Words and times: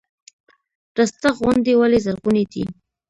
رستاق 0.99 1.33
غونډۍ 1.41 1.73
ولې 1.77 1.99
زرغونې 2.05 2.43
دي؟ 2.51 2.63